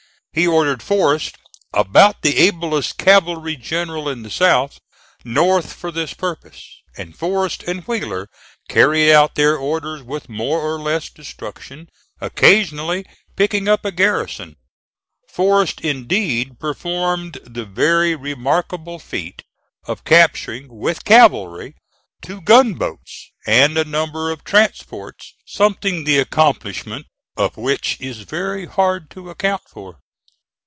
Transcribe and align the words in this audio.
He 0.33 0.47
ordered 0.47 0.81
Forrest 0.81 1.35
(about 1.73 2.21
the 2.21 2.37
ablest 2.37 2.97
cavalry 2.97 3.57
general 3.57 4.07
in 4.07 4.23
the 4.23 4.29
South) 4.29 4.79
north 5.25 5.73
for 5.73 5.91
this 5.91 6.13
purpose; 6.13 6.79
and 6.95 7.13
Forrest 7.13 7.63
and 7.63 7.81
Wheeler 7.83 8.29
carried 8.69 9.11
out 9.11 9.35
their 9.35 9.57
orders 9.57 10.01
with 10.03 10.29
more 10.29 10.61
or 10.61 10.79
less 10.79 11.09
destruction, 11.09 11.89
occasionally 12.21 13.05
picking 13.35 13.67
up 13.67 13.83
a 13.83 13.91
garrison. 13.91 14.55
Forrest 15.27 15.81
indeed 15.81 16.57
performed 16.61 17.37
the 17.43 17.65
very 17.65 18.15
remarkable 18.15 18.99
feat 18.99 19.41
of 19.85 20.05
capturing, 20.05 20.69
with 20.69 21.03
cavalry, 21.03 21.75
two 22.21 22.39
gunboats 22.39 23.31
and 23.45 23.77
a 23.77 23.83
number 23.83 24.31
of 24.31 24.45
transports, 24.45 25.33
something 25.45 26.05
the 26.05 26.19
accomplishment 26.19 27.05
of 27.35 27.57
which 27.57 27.99
is 27.99 28.19
very 28.19 28.65
hard 28.65 29.09
to 29.09 29.29
account 29.29 29.63
for. 29.67 29.97